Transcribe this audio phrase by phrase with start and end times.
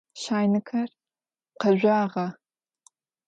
[0.21, 0.89] Şaynıker
[1.59, 2.25] khezjağa?